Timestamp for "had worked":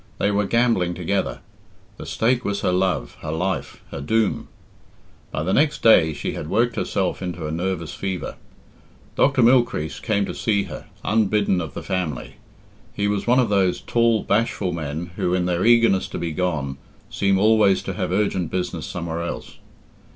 6.31-6.75